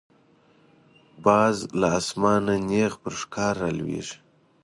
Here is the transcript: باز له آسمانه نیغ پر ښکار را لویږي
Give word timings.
باز 1.25 1.57
له 1.79 1.87
آسمانه 1.99 2.53
نیغ 2.69 2.93
پر 3.01 3.13
ښکار 3.21 3.53
را 3.61 3.69
لویږي 3.77 4.17